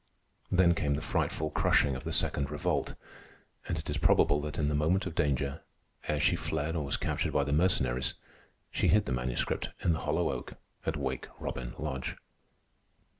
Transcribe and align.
Then 0.51 0.73
came 0.73 0.95
the 0.95 1.01
frightful 1.03 1.51
crushing 1.51 1.95
of 1.95 2.05
the 2.05 2.11
Second 2.11 2.49
Revolt, 2.49 2.95
and 3.67 3.77
it 3.77 3.87
is 3.87 3.99
probable 3.99 4.41
that 4.41 4.57
in 4.57 4.65
the 4.65 4.73
moment 4.73 5.05
of 5.05 5.13
danger, 5.13 5.61
ere 6.07 6.19
she 6.19 6.35
fled 6.35 6.75
or 6.75 6.83
was 6.83 6.97
captured 6.97 7.33
by 7.33 7.43
the 7.43 7.53
Mercenaries, 7.53 8.15
she 8.71 8.87
hid 8.87 9.05
the 9.05 9.11
Manuscript 9.11 9.69
in 9.83 9.93
the 9.93 9.99
hollow 9.99 10.31
oak 10.31 10.53
at 10.87 10.97
Wake 10.97 11.27
Robin 11.39 11.75
Lodge. 11.77 12.15